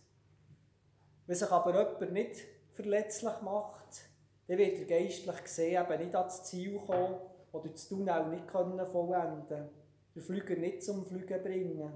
Wenn 1.27 1.35
sich 1.35 1.51
aber 1.51 1.77
jemand 1.77 2.13
nicht 2.13 2.43
verletzlich 2.73 3.41
macht, 3.43 4.09
dann 4.47 4.57
wird 4.57 4.79
er 4.79 4.85
geistlich 4.85 5.43
gesehen 5.43 5.85
eben 5.85 6.01
nicht 6.01 6.15
ans 6.15 6.43
Ziel 6.43 6.79
kommen 6.79 7.19
oder 7.51 7.69
das 7.69 7.87
Tunnel 7.87 8.29
nicht 8.29 8.47
können 8.47 8.83
vollenden 8.87 9.76
Den 10.17 10.23
Flüger 10.23 10.55
nicht 10.55 10.81
zum 10.81 11.05
Fliegen 11.05 11.43
bringen, 11.43 11.93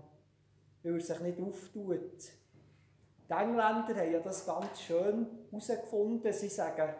weil 0.83 0.93
er 0.93 1.01
sich 1.01 1.19
nicht 1.21 1.39
auftut. 1.39 2.21
Die 3.27 3.33
Engländer 3.33 3.95
haben 3.95 4.11
ja 4.11 4.19
das 4.19 4.45
ganz 4.45 4.79
schön 4.79 5.25
herausgefunden. 5.49 6.31
Sie 6.31 6.47
sagen, 6.47 6.93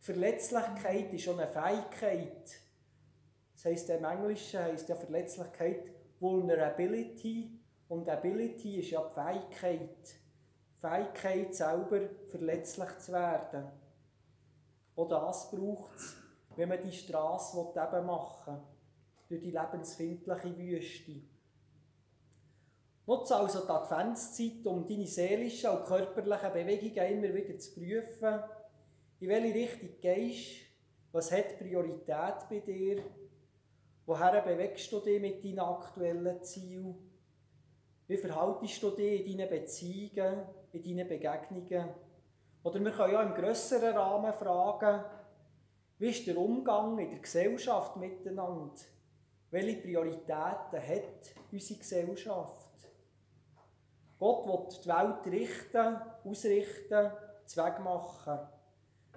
Verletzlichkeit 0.00 1.12
ist 1.12 1.22
schon 1.22 1.38
eine 1.38 1.46
Fähigkeit. 1.46 2.60
Das 3.54 3.66
heisst, 3.66 3.88
im 3.88 4.04
Englischen 4.04 4.58
heisst 4.58 4.88
ja 4.88 4.96
Verletzlichkeit 4.96 5.92
Vulnerability 6.18 7.52
und 7.86 8.08
Ability 8.08 8.80
ist 8.80 8.90
ja 8.90 9.08
die 9.08 9.14
Fähigkeit. 9.14 10.08
Die 10.08 10.80
Fähigkeit, 10.80 11.54
selber 11.54 12.00
verletzlich 12.30 12.98
zu 12.98 13.12
werden. 13.12 13.64
Auch 14.96 15.08
das 15.08 15.52
braucht 15.52 15.94
es, 15.94 16.16
wenn 16.56 16.68
man 16.68 16.82
die 16.82 16.90
Straße 16.90 17.60
eben 17.60 18.06
machen 18.06 18.54
will, 18.54 18.77
durch 19.28 19.40
die 19.42 19.50
lebensfindliche 19.50 20.56
Wüste. 20.56 21.22
Nutze 23.06 23.36
also 23.36 23.64
die 23.64 23.70
Adventszeit, 23.70 24.66
um 24.66 24.86
deine 24.86 25.06
seelischen 25.06 25.70
und 25.70 25.84
körperlichen 25.84 26.52
Bewegungen 26.52 27.24
immer 27.24 27.34
wieder 27.34 27.58
zu 27.58 27.74
prüfen. 27.74 28.40
In 29.20 29.28
welche 29.28 29.54
Richtung 29.54 30.00
gehst 30.00 30.66
Was 31.12 31.32
hat 31.32 31.58
Priorität 31.58 32.48
bei 32.50 32.60
dir? 32.60 33.02
Woher 34.04 34.42
bewegst 34.42 34.92
du 34.92 35.00
dich 35.00 35.20
mit 35.20 35.42
deinen 35.42 35.58
aktuellen 35.58 36.42
Zielen? 36.42 36.94
Wie 38.06 38.16
verhaltest 38.16 38.82
du 38.82 38.90
dich 38.90 39.26
in 39.26 39.38
deinen 39.38 39.50
Beziehungen, 39.50 40.42
in 40.72 40.82
deinen 40.82 41.08
Begegnungen? 41.08 41.88
Oder 42.62 42.80
wir 42.80 42.90
können 42.90 43.12
ja 43.12 43.22
im 43.22 43.34
grösseren 43.34 43.96
Rahmen 43.96 44.32
fragen, 44.32 45.04
wie 45.98 46.10
ist 46.10 46.26
der 46.26 46.36
Umgang 46.36 46.98
in 46.98 47.10
der 47.10 47.20
Gesellschaft 47.20 47.96
miteinander? 47.96 48.74
Welche 49.50 49.80
Prioritäten 49.80 50.34
hat 50.34 51.34
unsere 51.50 51.78
Gesellschaft? 51.78 52.68
Gott 54.18 54.46
will 54.46 54.78
die 54.82 54.88
Welt 54.88 55.40
richten, 55.40 55.96
ausrichten, 56.24 57.10
Zweck 57.46 57.78
machen. 57.80 58.38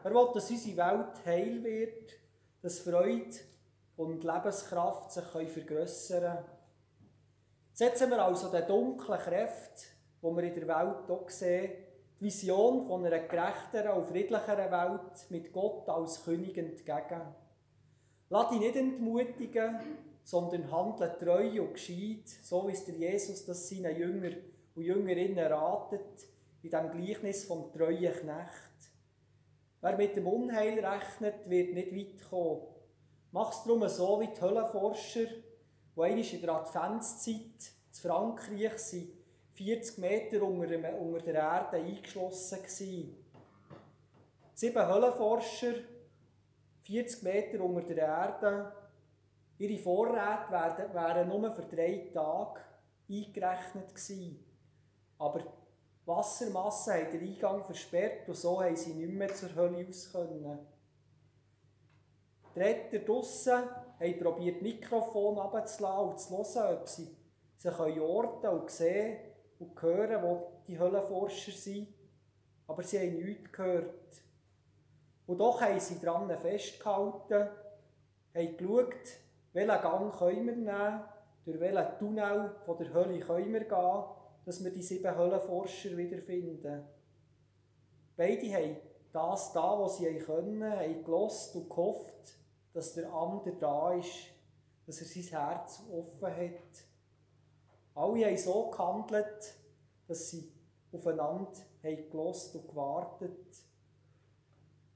Er 0.03 0.13
will, 0.13 0.29
dass 0.33 0.49
unsere 0.49 0.77
Welt 0.77 1.25
heil 1.25 1.63
wird, 1.63 2.11
dass 2.61 2.79
Freude 2.79 3.35
und 3.97 4.23
Lebenskraft 4.23 5.11
sich 5.11 5.23
vergrössern 5.25 6.21
können. 6.21 6.45
Setzen 7.73 8.09
wir 8.09 8.23
also 8.23 8.49
den 8.49 8.67
dunklen 8.67 9.19
Kräften, 9.19 9.83
die 10.21 10.27
wir 10.27 10.43
in 10.43 10.55
der 10.55 10.67
Welt 10.67 11.09
auch 11.09 11.29
sehen, 11.29 11.73
die 12.19 12.25
Vision 12.25 12.85
von 12.87 13.05
einer 13.05 13.19
gerechteren 13.19 13.97
und 13.97 14.07
friedlicheren 14.07 14.71
Welt 14.71 15.29
mit 15.29 15.51
Gott 15.51 15.89
als 15.89 16.23
König 16.23 16.57
entgegen. 16.57 17.21
Lass 18.29 18.49
dich 18.49 18.59
nicht 18.59 18.75
entmutigen, 18.75 19.79
sondern 20.23 20.71
handle 20.71 21.17
treu 21.17 21.61
und 21.61 21.73
gescheit, 21.73 22.27
so 22.41 22.67
wie 22.67 22.73
es 22.73 22.85
der 22.85 22.95
Jesus 22.95 23.45
das 23.45 23.67
seinen 23.67 23.97
Jünger 23.97 24.31
und 24.75 24.83
Jüngerinnen 24.83 25.51
ratet, 25.51 26.27
in 26.63 26.69
dem 26.69 26.91
Gleichnis 26.91 27.45
vom 27.45 27.71
treuen 27.71 28.13
Knecht. 28.13 28.71
Wer 29.81 29.97
mit 29.97 30.15
dem 30.15 30.27
Unheil 30.27 30.83
rechnet, 30.85 31.49
wird 31.49 31.73
nicht 31.73 31.95
weit 31.95 32.29
kommen. 32.29 32.61
Mach 33.31 33.51
es 33.51 33.63
darum 33.63 33.87
so 33.89 34.19
wie 34.19 34.27
die 34.27 34.41
Höllenforscher, 34.41 35.25
die 35.25 36.01
einmal 36.01 36.19
in 36.19 36.41
der 36.41 36.53
Adventszeit 36.53 37.61
zu 37.91 38.01
Frankreich 38.01 38.77
sind, 38.77 39.09
40 39.53 39.97
Meter 39.97 40.43
unter, 40.43 40.99
unter 40.99 41.19
der 41.19 41.35
Erde 41.35 41.77
eingeschlossen 41.77 42.59
waren. 42.59 43.15
Sieben 44.53 44.87
Höllenforscher, 44.87 45.73
40 46.83 47.23
Meter 47.23 47.63
unter 47.63 47.93
der 47.93 48.07
Erde, 48.07 48.71
ihre 49.61 49.81
Vorräte 49.81 50.51
wären, 50.51 50.93
wären 50.93 51.27
nur 51.29 51.51
für 51.51 51.63
drei 51.63 52.09
Tage 52.13 52.61
eingerechnet 53.09 53.89
gewesen. 53.89 54.43
Aber 55.19 55.41
Wassermassen 56.05 56.93
haben 56.93 57.11
den 57.11 57.27
Eingang 57.27 57.63
versperrt 57.63 58.27
und 58.27 58.35
so 58.35 58.61
haben 58.61 58.75
sie 58.75 58.93
nicht 58.93 59.13
mehr 59.13 59.33
zur 59.33 59.53
Hölle 59.55 59.87
aus 59.87 60.11
können. 60.11 60.59
Die 62.55 62.59
Retter 62.59 62.99
draussen 62.99 63.63
haben 63.99 64.19
probiert, 64.19 64.61
Mikrofon 64.61 65.37
abzulassen 65.37 66.09
und 66.09 66.19
zu 66.19 66.59
hören, 66.59 66.79
ob 66.79 66.87
sie 66.87 67.15
sich 67.57 67.79
orten 67.79 68.47
und 68.47 68.71
sehen 68.71 69.19
und 69.59 69.79
hören, 69.79 70.23
wo 70.23 70.63
die 70.67 70.79
Höllenforscher 70.79 71.51
sind. 71.51 71.87
Aber 72.67 72.81
sie 72.81 72.99
haben 72.99 73.23
nichts 73.23 73.51
gehört. 73.51 74.23
Und 75.27 75.37
doch 75.37 75.61
haben 75.61 75.79
sie 75.79 75.99
daran 75.99 76.35
festgehalten, 76.39 77.49
haben 78.33 78.57
geschaut, 78.57 79.19
welchen 79.53 79.81
Gang 79.81 80.13
können 80.17 80.45
wir 80.45 80.55
nehmen, 80.55 81.01
durch 81.45 81.59
welchen 81.59 81.97
Tunnel 81.97 82.55
von 82.65 82.77
der 82.77 82.93
Hölle 82.93 83.19
können 83.19 83.53
wir 83.53 83.65
gehen, 83.65 84.03
dass 84.45 84.63
wir 84.63 84.71
die 84.71 84.83
sieben 84.83 85.15
Höllenforscher 85.15 85.95
wiederfinden. 85.97 86.83
Beide 88.15 88.53
haben 88.53 88.77
das 89.11 89.51
da, 89.51 89.79
was 89.79 89.97
sie 89.97 90.17
können, 90.19 90.63
haben 90.63 91.03
gelost 91.03 91.55
und 91.55 91.69
gehofft, 91.69 92.37
dass 92.73 92.93
der 92.93 93.11
andere 93.11 93.53
da 93.55 93.93
ist, 93.93 94.27
dass 94.85 95.01
er 95.01 95.07
sein 95.07 95.39
Herz 95.39 95.83
offen 95.91 96.35
hat. 96.35 96.85
Alle 97.93 98.25
haben 98.25 98.37
so 98.37 98.69
gehandelt, 98.69 99.55
dass 100.07 100.29
sie 100.29 100.51
aufeinander 100.91 101.51
haben 101.83 102.09
gelost 102.09 102.55
und 102.55 102.67
gewartet. 102.67 103.47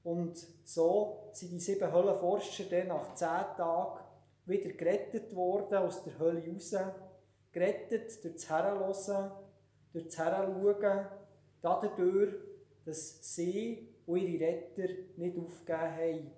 Und 0.02 0.38
so 0.64 1.30
sind 1.32 1.52
die 1.52 1.60
sieben 1.60 1.92
Höllenforscher 1.92 2.64
dann 2.64 2.88
nach 2.88 3.14
zehn 3.14 3.56
Tagen 3.56 4.05
wieder 4.46 4.70
gerettet 4.70 5.34
worden 5.34 5.78
aus 5.78 6.02
der 6.04 6.18
Hölle 6.18 6.42
raus. 6.52 6.74
Gerettet 7.52 8.24
durch 8.24 8.34
das 8.34 8.48
Herrenhören, 8.48 9.32
durch 9.92 10.04
das 10.06 10.18
Heranschauen, 10.18 11.06
dadurch, 11.62 12.34
dass 12.84 13.34
sie 13.34 13.88
und 14.06 14.18
ihre 14.18 14.44
Retter 14.44 14.88
nicht 15.16 15.36
aufgegeben 15.36 15.80
haben. 15.80 16.30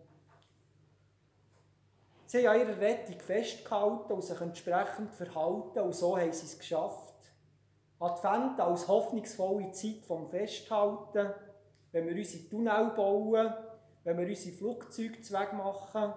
Sie 2.27 2.47
haben 2.47 2.61
an 2.61 2.68
ihrer 2.68 2.81
Rettung 2.81 3.21
festgehalten 3.21 4.12
und 4.12 4.23
sich 4.23 4.40
entsprechend 4.40 5.14
verhalten 5.14 5.81
und 5.81 5.94
so 5.94 6.16
haben 6.18 6.33
sie 6.33 6.47
es 6.47 6.59
geschafft. 6.59 7.14
Advent 7.99 8.61
als 8.61 8.87
hoffnungsvolle 8.87 9.71
Zeit 9.73 10.05
vom 10.07 10.29
Festhalten, 10.29 11.33
wenn 11.90 12.07
wir 12.07 12.14
unsere 12.14 12.49
Tunnel 12.49 12.90
bauen, 12.94 13.53
wenn 14.05 14.18
wir 14.18 14.27
unsere 14.27 14.57
Flugzeuge 14.57 15.18
machen 15.57 16.12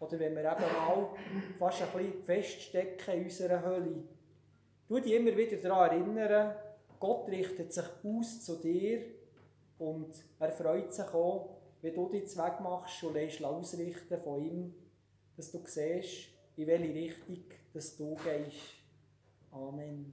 oder 0.00 0.18
wenn 0.18 0.34
wir 0.34 0.40
eben 0.40 0.60
mal 0.60 1.08
fast 1.58 1.82
ein 1.82 1.88
bisschen 1.92 2.22
feststecken 2.24 3.14
in 3.14 3.24
unserer 3.24 3.62
Hölle. 3.64 4.02
Du 4.88 4.98
dich 4.98 5.12
immer 5.12 5.36
wieder 5.36 5.56
daran 5.58 5.90
erinnern, 5.90 6.54
Gott 6.98 7.28
richtet 7.28 7.72
sich 7.72 7.84
aus 8.04 8.44
zu 8.44 8.56
dir 8.56 9.02
und 9.78 10.12
er 10.38 10.50
freut 10.50 10.92
sich 10.92 11.06
auch, 11.14 11.56
wenn 11.80 11.94
du 11.94 12.08
dich 12.08 12.36
Weg 12.36 12.60
und 13.02 13.14
lässt 13.14 13.44
ausrichten 13.44 14.18
von 14.18 14.44
ihm 14.44 14.74
dass 15.40 15.50
du 15.52 15.62
siehst, 15.64 16.28
in 16.56 16.66
welche 16.66 16.94
Richtung 16.94 17.44
dass 17.72 17.96
du 17.96 18.14
gehst. 18.16 18.74
Amen. 19.52 20.12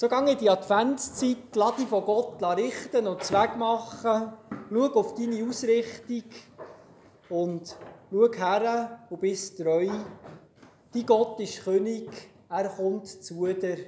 So 0.00 0.08
gehe 0.08 0.30
in 0.30 0.38
die 0.38 0.48
Adventszeit, 0.48 1.56
lass 1.56 1.74
dich 1.74 1.88
von 1.88 2.04
Gott 2.04 2.40
richten 2.56 3.08
und 3.08 3.24
Zweck 3.24 3.56
machen. 3.56 4.32
Schau 4.70 4.92
auf 4.94 5.16
deine 5.16 5.44
Ausrichtung 5.44 6.22
und 7.28 7.76
schau 8.08 8.32
her 8.32 9.08
und 9.10 9.20
bist 9.20 9.58
treu. 9.58 9.88
Dein 10.94 11.04
Gott 11.04 11.40
ist 11.40 11.64
König, 11.64 12.08
er 12.48 12.68
kommt 12.68 13.08
zu 13.08 13.44
dir. 13.46 13.78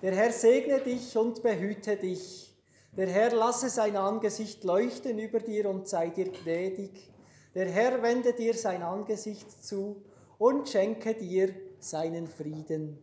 Der 0.00 0.14
Herr 0.14 0.30
segne 0.30 0.78
dich 0.78 1.16
und 1.16 1.42
behüte 1.42 1.96
dich. 1.96 2.56
Der 2.96 3.08
Herr 3.08 3.34
lasse 3.34 3.68
sein 3.68 3.96
Angesicht 3.96 4.62
leuchten 4.62 5.18
über 5.18 5.40
dir 5.40 5.68
und 5.68 5.88
sei 5.88 6.10
dir 6.10 6.30
gnädig. 6.30 7.12
Der 7.52 7.68
Herr 7.68 8.00
wende 8.00 8.32
dir 8.32 8.54
sein 8.54 8.84
Angesicht 8.84 9.64
zu 9.64 10.04
und 10.38 10.68
schenke 10.68 11.14
dir 11.14 11.52
seinen 11.80 12.28
Frieden. 12.28 13.02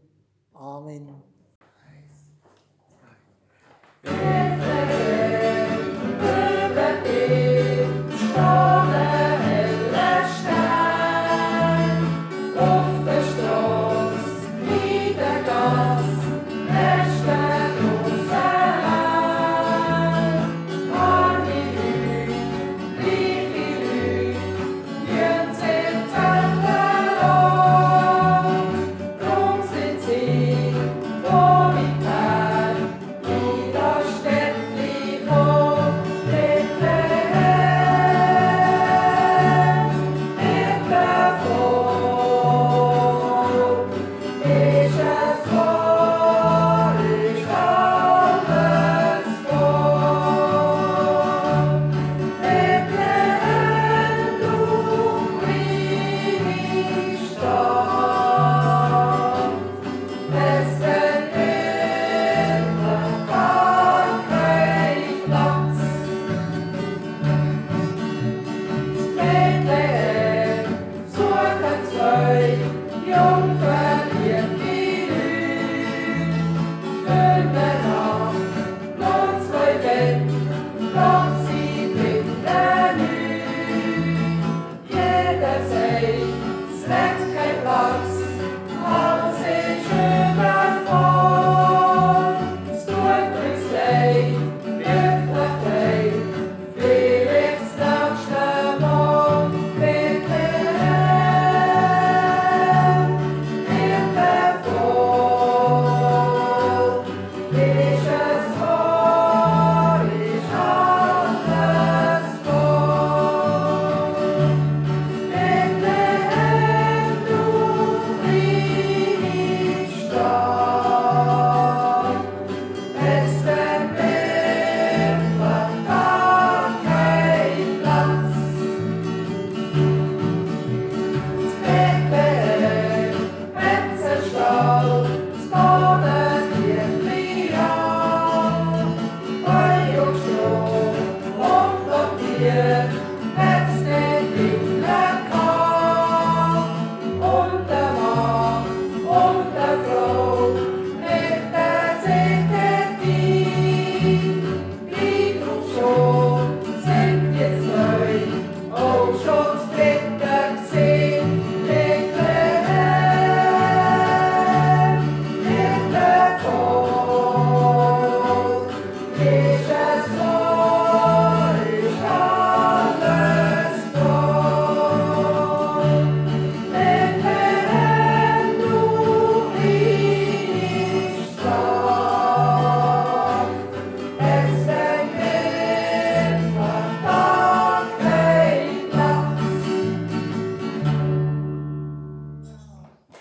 Amen. 0.54 1.33
Yeah. 4.04 4.53